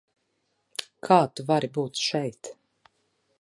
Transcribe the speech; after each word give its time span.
Kā 1.09 1.17
tu 1.35 1.45
vari 1.51 1.69
būt 1.77 2.03
šeit? 2.07 2.51